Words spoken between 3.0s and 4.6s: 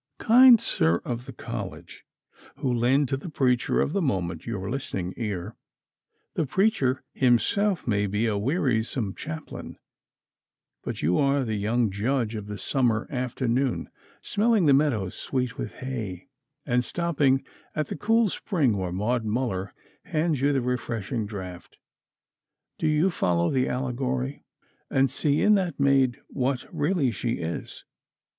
to the preacher of the moment